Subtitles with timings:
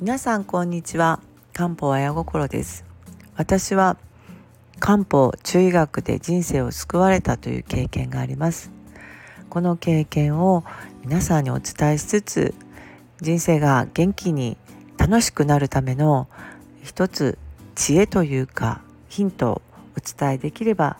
[0.00, 1.18] 皆さんこんにちは。
[1.52, 2.84] 漢方綾心です。
[3.34, 3.96] 私は
[4.78, 8.70] 漢方中医学で人生を救われたという経験があります。
[9.50, 10.62] この経験を
[11.02, 12.54] 皆さんにお伝えしつつ
[13.20, 14.56] 人生が元気に
[14.98, 16.28] 楽しくなるための
[16.84, 17.36] 一つ
[17.74, 19.62] 知恵というかヒントを
[19.96, 20.96] お伝えできれば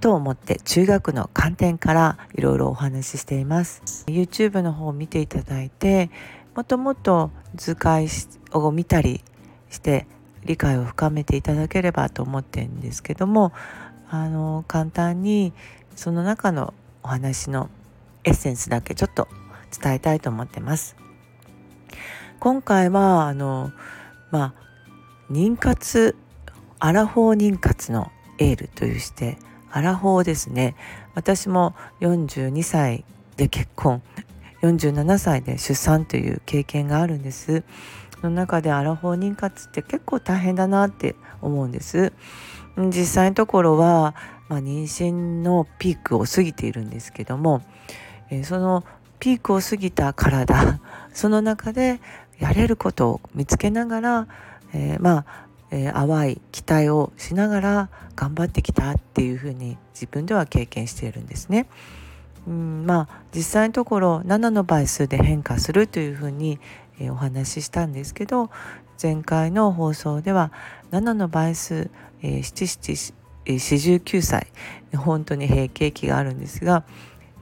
[0.00, 4.04] と思って中学の観点からいろいろお話ししています。
[4.06, 6.10] YouTube の方を見ていただいて
[6.58, 8.08] もっともっと図解
[8.50, 9.22] を見たり
[9.70, 10.08] して
[10.44, 13.52] 理解を深めていただければと思ってるんですけども
[14.10, 15.52] あの簡単に
[15.94, 17.70] その中のお話の
[18.24, 19.28] エッセンスだけちょっと
[19.80, 20.96] 伝えたいと思ってます。
[22.40, 23.70] 今回はあの
[24.32, 24.54] まあ
[25.30, 26.16] 妊活
[26.80, 29.38] アラフォー妊活のエールというして
[29.70, 30.74] アラフォーですね
[31.14, 33.04] 私も42歳
[33.36, 34.02] で結婚
[34.62, 37.64] 47歳で出産という経験があるんです
[38.20, 42.12] その中でアラフォー妊活って結構大変だなって思うんです
[42.76, 44.14] 実際のところは、
[44.48, 47.62] まあ、妊娠のピークを過ぎているんですけども、
[48.30, 48.84] えー、その
[49.18, 50.80] ピークを過ぎた体
[51.12, 52.00] その中で
[52.38, 54.28] やれることを見つけながら、
[54.72, 61.68] えー、まあえー、淡い期待をしながら頑張ってきたっていうふうに自分では経験しているんですね。
[62.48, 66.58] うんまあ実際のところ7の倍数で変化するというふうに、
[66.98, 68.50] え、お話ししたんですけど
[69.00, 70.50] 前回の放送では
[70.90, 71.90] 7の倍数、
[72.22, 73.14] えー、7 7
[73.48, 74.48] 49歳
[74.94, 76.84] 本当に閉経期があるんですが、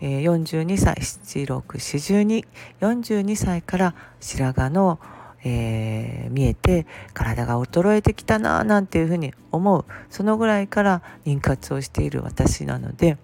[0.00, 5.00] 42歳764242歳から白髪の
[5.48, 13.16] えー、見えて体が衰えてきたななんていうふうに思うそのぐらいから妊活をしている私なので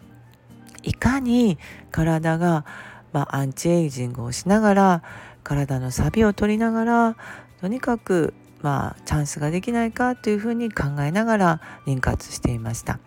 [0.82, 1.58] いかに
[1.90, 2.64] 体が、
[3.12, 5.02] まあ、アンチエイジングをしながら
[5.42, 7.16] 体のサビを取りながら
[7.60, 12.98] とにかくまあチャンスができないかというふうに考えながら妊活していました。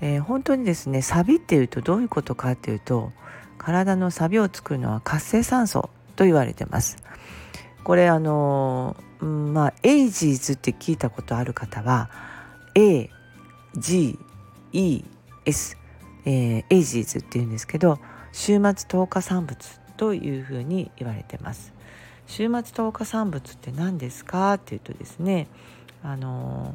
[0.00, 3.12] えー、本当にですねサビっていうとどういうことかっていうと
[3.56, 6.98] 体のサビを作るのは活性酸素と言われてます。
[7.82, 12.10] これあの、うん、まあ AGEs って聞いたことある方は
[12.74, 13.10] AGES、
[16.26, 17.98] えー、エイジーズっていうんですけど
[18.32, 21.72] 週末10日産物というふうに言われてます。
[22.26, 25.46] 週末10日産物って何ですかっていうとですね
[26.02, 26.74] あの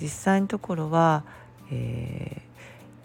[0.00, 1.24] 実際のところは、
[1.70, 2.42] えー、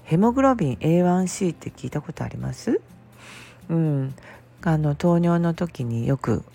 [0.05, 2.79] ヘモグロビン A1C って聞いたことあります？
[3.69, 4.15] うん、
[4.61, 6.45] あの糖尿の時によく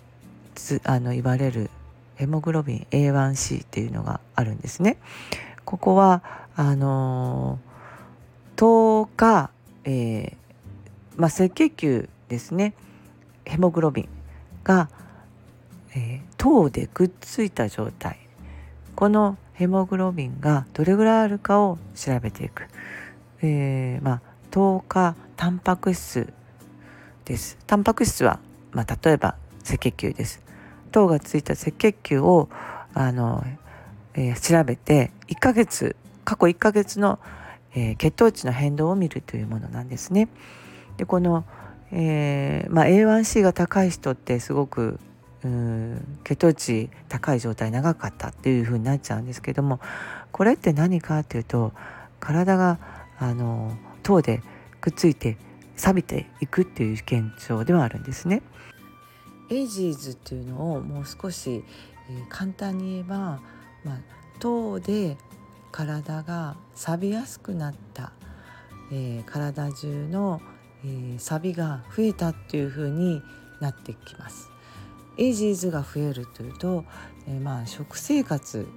[0.83, 1.69] あの言われる
[2.15, 4.97] ヘモグロビン A1C っていうのがあるんですね。
[5.65, 6.23] ここは
[6.55, 7.59] あの
[8.63, 9.49] 糖化、
[9.83, 10.35] えー
[11.17, 12.73] まあ、赤血球ですね。
[13.43, 14.09] ヘモグロビン
[14.63, 14.89] が、
[15.93, 18.19] えー、糖でくっついた状態。
[18.95, 22.69] このヘモグロビンがどれぐらいあるかを調べていく、
[23.41, 26.31] えーまあ、糖化タンパク質
[27.25, 27.57] です。
[27.67, 28.39] タンパク質は、
[28.71, 29.35] まあ、例えば
[29.67, 30.41] 赤血球です。
[30.93, 32.47] 糖がついた赤血球を
[32.93, 33.43] あの、
[34.13, 37.19] えー、調べて1ヶ月過去1ヶ月の、
[37.75, 40.27] えー、血糖値の変動を見るというものなんですね。
[40.97, 41.45] でこの、
[41.91, 44.99] えーまあ、A1C が高い人ってすごく
[45.43, 49.79] うん血糖値高い状態長かったっていう風になっちゃうんですけども
[50.31, 51.73] これって何かっていうと
[52.19, 52.79] 体が
[53.19, 54.41] あの糖で
[54.79, 55.37] くっついて
[55.75, 58.41] 錆びていくっていう現象ではあるんですね。
[59.49, 61.63] AGEs っていうのをもう少し、
[62.09, 63.39] えー、簡単に言えば、
[63.83, 63.99] まあ、
[64.39, 65.17] 糖で
[65.73, 68.13] 体が錆びやすくなった、
[68.91, 70.39] えー、体中の、
[70.85, 73.21] えー、錆びが増えたっていう風に
[73.59, 74.49] なってきます。
[75.17, 76.85] AGEs が増えるというと、
[77.27, 78.67] えー、まあ食生活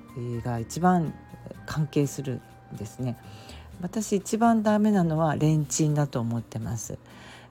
[0.42, 1.14] が一番
[1.66, 2.40] 関係する
[2.74, 3.18] んですね。
[3.82, 6.98] 私一番ダメなのはレンチンだと思ってます。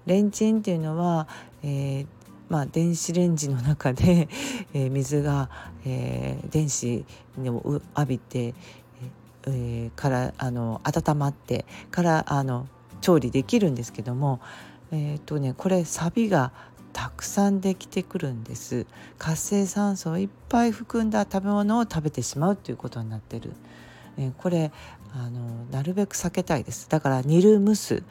[0.07, 1.27] レンチンっていうのは、
[1.61, 2.07] えー、
[2.49, 4.27] まあ、電子レンジの中で、
[4.73, 5.49] えー、水が、
[5.83, 7.05] えー、電子
[7.37, 8.53] を浴びて、
[9.47, 12.67] えー、からあの温まってからあの
[13.01, 14.39] 調理できるんですけども、
[14.91, 16.51] えーとね、これサビが
[16.93, 18.85] たくさんできてくるんです。
[19.17, 23.51] 活性酸素をいっぱい含んだ食べ物を食べてしまうということになってる、
[24.17, 24.71] えー、これ
[25.13, 26.89] あのなるべく避けたいです。
[26.89, 28.03] だから煮る蒸す、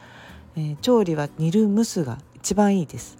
[0.55, 3.17] えー、調理は煮る蒸すが一番いいです。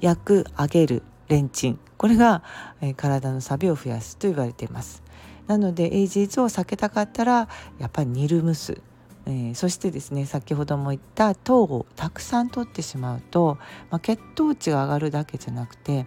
[0.00, 1.78] 焼く揚げるレンチン。
[1.96, 2.42] これが、
[2.80, 5.02] えー、体のサビを増やすと言われています。
[5.48, 7.48] なので AGs を避けたかったら
[7.78, 8.80] やっぱり煮る蒸す、
[9.26, 13.58] えー、そしてですね先ほども言った糖をたくさん取ってしまうと、
[13.90, 16.06] まあ、血糖値が上がるだけじゃなくて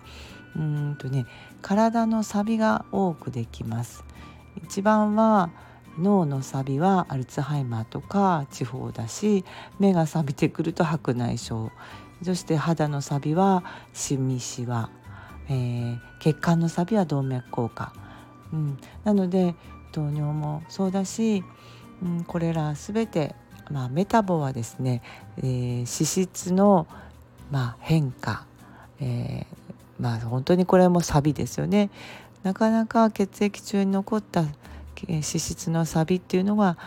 [0.56, 1.26] うんとね
[1.62, 4.04] 体のサビが多くできます。
[4.64, 5.50] 一番は
[5.98, 9.46] 脳のサビはアルツハイマーとか地方だし
[9.80, 11.72] 目が錆びてくると白内障。
[12.24, 14.92] そして肌のサビはシミシワ、
[15.50, 17.94] えー、血管のサビは動脈硬化、
[18.54, 19.56] うん、なので
[19.92, 21.44] 糖尿もそうだし、
[22.04, 23.36] うん、これら全て、
[23.70, 25.02] まあ、メタボはですね、
[25.38, 26.88] えー、脂質の、
[27.52, 28.46] まあ、変化、
[29.00, 31.90] えー、まあ本当にこれもサビですよね。
[32.44, 34.44] なかなか血液中に残った
[35.08, 36.78] 脂質のサビっていうのは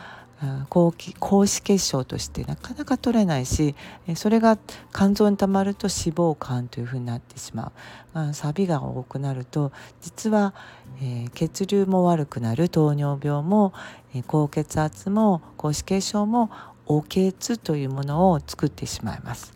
[0.69, 3.75] 高高脂血症としてなかなか取れないし
[4.17, 4.59] それが
[4.95, 7.73] 肝臓にたまると脂肪肝というふうになってしま
[8.15, 10.55] うサビが多くなると実は、
[11.01, 13.73] えー、血流も悪くなる糖尿病も、
[14.15, 16.51] えー、高血圧も高脂血症も
[16.87, 19.55] お血というものを作ってしまいます。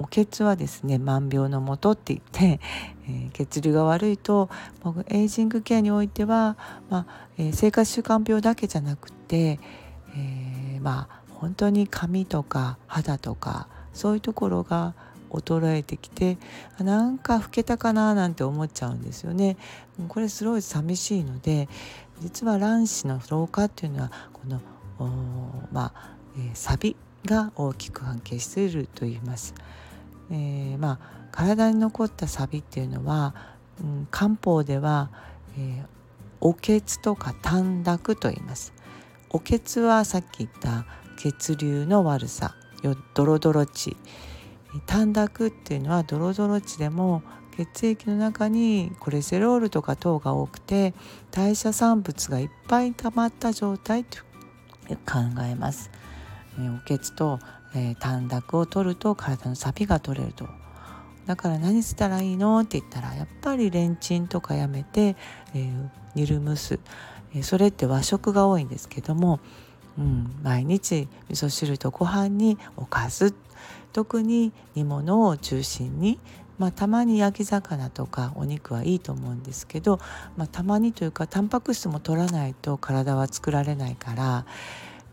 [0.00, 2.58] お血はですね万病のもとって言って、
[3.06, 4.48] えー、血流が悪いと
[4.82, 6.56] 僕エイジングケアにおいては、
[6.88, 9.60] まあえー、生活習慣病だけじゃなくて、
[10.16, 14.94] えー、まあ本当に髪とか肌とかそういうところが
[15.30, 16.38] 衰えてきて
[16.78, 19.56] なんか老けたかななんて思っちゃうんですよね。
[20.08, 21.68] これすごい寂しいので
[22.20, 24.60] 実は卵子の老化っていうのはこの
[25.72, 29.54] まあ、えー、サビが大きく関係していると言います。
[30.30, 33.34] えー、まあ体に残ったサビっていうのは、
[33.80, 35.10] うん、漢方では、
[35.56, 35.86] えー、
[36.40, 38.72] おけつとか短絡と言います。
[39.32, 40.86] おけつはさっき言った
[41.16, 42.56] 血流の悪さ
[43.14, 43.96] ドロドロ値。
[44.86, 47.22] 短絡っていうのはドロドロ値でも
[47.56, 50.94] 血液の中にコレステロールとか糖が多くて
[51.30, 54.18] 代謝産物がいっぱい溜まった状態と
[54.88, 55.90] 考えます。
[56.58, 57.38] おけつと、
[57.74, 60.48] えー、短絡を取ると体のサビが取れると。
[61.26, 62.60] だから何したらいいの？
[62.60, 65.16] って言ったらやっぱりレンチンとかやめて、
[65.54, 66.80] えー、煮る蒸す、
[67.42, 69.40] それって和食が多いんですけども、
[69.98, 73.34] うん、毎日味噌汁とご飯におかず
[73.92, 76.18] 特に煮物を中心に
[76.60, 79.98] まあ、たまに焼き魚とかお肉はいいと思うんですけど、
[80.36, 84.44] まあ、たまにというかタンパク質も取らないと体は作られないから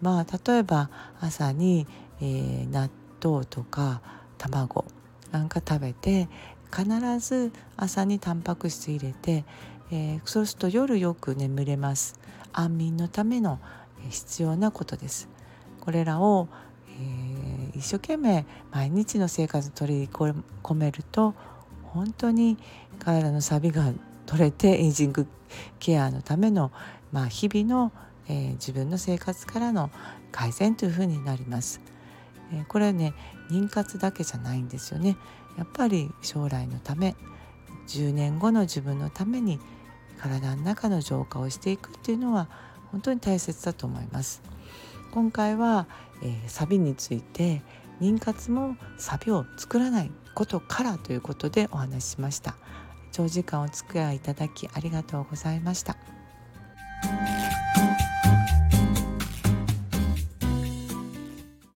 [0.01, 0.89] まあ例えば
[1.21, 1.87] 朝に、
[2.19, 2.89] えー、納
[3.23, 4.01] 豆とか
[4.37, 4.83] 卵
[5.31, 6.27] なんか食べて
[6.75, 6.85] 必
[7.19, 9.45] ず朝にタンパク質入れて、
[9.91, 12.19] えー、そうすると夜よく眠れます
[12.53, 13.59] 安眠のための
[14.09, 15.29] 必要なことです
[15.79, 16.47] これらを、
[16.89, 21.33] えー、一生懸命毎日の生活に取り込めると
[21.83, 22.57] 本当に
[22.99, 23.91] 体のサビが
[24.25, 25.27] 取れてエイジング
[25.79, 26.71] ケアのための、
[27.11, 27.91] まあ、日々の
[28.29, 29.89] えー、自分の生活からの
[30.31, 31.81] 改善というふうになります。
[32.53, 33.13] えー、これはね
[33.49, 35.17] 妊活だけじゃないんですよね。
[35.57, 37.15] やっぱり将来のため
[37.87, 39.59] 10年後の自分のために
[40.17, 42.47] 体の中の浄化をしていくっていうのは
[42.91, 44.41] 本当に大切だと思います。
[45.11, 45.87] 今回は、
[46.21, 47.61] えー、サビについて
[48.01, 52.55] 妊活もサビを作らないことからということでお話ししました。
[53.11, 55.97] 長時間お付き合いいただきありがとうございました。